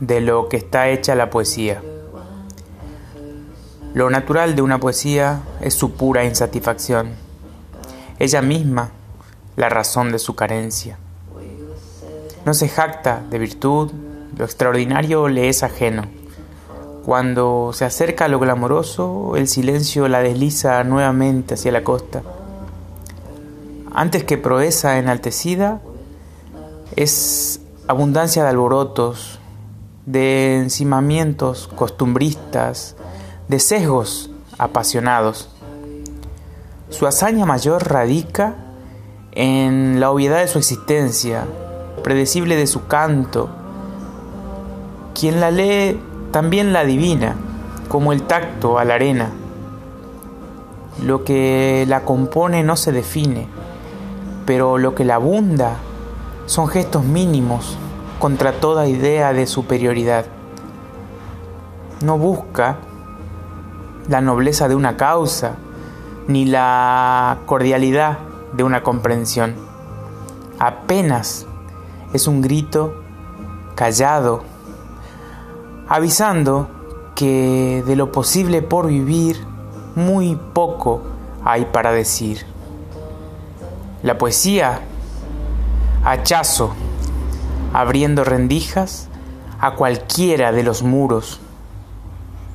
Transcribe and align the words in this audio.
de 0.00 0.20
lo 0.20 0.48
que 0.48 0.56
está 0.56 0.88
hecha 0.88 1.14
la 1.14 1.30
poesía. 1.30 1.82
Lo 3.94 4.10
natural 4.10 4.56
de 4.56 4.62
una 4.62 4.80
poesía 4.80 5.42
es 5.60 5.74
su 5.74 5.92
pura 5.92 6.24
insatisfacción, 6.24 7.10
ella 8.18 8.42
misma 8.42 8.90
la 9.56 9.68
razón 9.68 10.12
de 10.12 10.18
su 10.18 10.34
carencia. 10.34 10.98
No 12.44 12.54
se 12.54 12.68
jacta 12.68 13.22
de 13.30 13.38
virtud, 13.38 13.90
lo 14.36 14.44
extraordinario 14.44 15.28
le 15.28 15.48
es 15.48 15.62
ajeno. 15.62 16.04
Cuando 17.04 17.72
se 17.72 17.84
acerca 17.84 18.26
a 18.26 18.28
lo 18.28 18.38
glamoroso, 18.38 19.36
el 19.36 19.48
silencio 19.48 20.08
la 20.08 20.20
desliza 20.20 20.82
nuevamente 20.84 21.54
hacia 21.54 21.72
la 21.72 21.84
costa. 21.84 22.22
Antes 23.92 24.24
que 24.24 24.38
proeza 24.38 24.98
enaltecida, 24.98 25.80
es 26.96 27.60
abundancia 27.86 28.42
de 28.42 28.50
alborotos, 28.50 29.38
de 30.06 30.58
encimamientos 30.58 31.68
costumbristas, 31.74 32.96
de 33.48 33.58
sesgos 33.58 34.30
apasionados. 34.58 35.48
Su 36.90 37.06
hazaña 37.06 37.46
mayor 37.46 37.90
radica 37.90 38.54
en 39.32 40.00
la 40.00 40.10
obviedad 40.10 40.40
de 40.40 40.48
su 40.48 40.58
existencia, 40.58 41.44
predecible 42.02 42.56
de 42.56 42.66
su 42.66 42.86
canto. 42.86 43.48
Quien 45.18 45.40
la 45.40 45.50
lee 45.50 46.00
también 46.30 46.72
la 46.72 46.80
adivina, 46.80 47.36
como 47.88 48.12
el 48.12 48.24
tacto 48.24 48.78
a 48.78 48.84
la 48.84 48.94
arena. 48.94 49.30
Lo 51.02 51.24
que 51.24 51.84
la 51.88 52.02
compone 52.04 52.62
no 52.62 52.76
se 52.76 52.92
define, 52.92 53.48
pero 54.44 54.78
lo 54.78 54.94
que 54.94 55.04
la 55.04 55.16
abunda 55.16 55.78
son 56.46 56.68
gestos 56.68 57.04
mínimos 57.04 57.78
contra 58.24 58.52
toda 58.52 58.88
idea 58.88 59.34
de 59.34 59.46
superioridad. 59.46 60.24
No 62.02 62.16
busca 62.16 62.78
la 64.08 64.22
nobleza 64.22 64.66
de 64.66 64.74
una 64.74 64.96
causa, 64.96 65.56
ni 66.26 66.46
la 66.46 67.40
cordialidad 67.44 68.16
de 68.54 68.64
una 68.64 68.82
comprensión. 68.82 69.56
Apenas 70.58 71.44
es 72.14 72.26
un 72.26 72.40
grito 72.40 72.94
callado, 73.74 74.42
avisando 75.86 76.70
que 77.14 77.84
de 77.86 77.94
lo 77.94 78.10
posible 78.10 78.62
por 78.62 78.86
vivir 78.86 79.36
muy 79.96 80.34
poco 80.54 81.02
hay 81.44 81.66
para 81.66 81.92
decir. 81.92 82.46
La 84.02 84.16
poesía, 84.16 84.80
hachazo, 86.06 86.74
abriendo 87.74 88.24
rendijas 88.24 89.08
a 89.60 89.74
cualquiera 89.74 90.52
de 90.52 90.62
los 90.62 90.82
muros 90.82 91.40